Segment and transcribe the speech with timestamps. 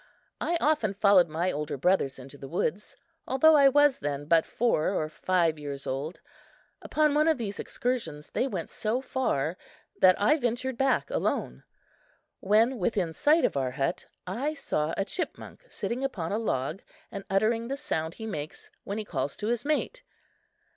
[0.39, 4.89] I often followed my older brothers into the woods, although I was then but four
[4.89, 6.21] or five years old.
[6.81, 9.57] Upon one of these excursions they went so far
[9.99, 11.65] that I ventured back alone.
[12.39, 16.81] When within sight of our hut, I saw a chipmunk sitting upon a log,
[17.11, 20.01] and uttering the sound he makes when he calls to his mate.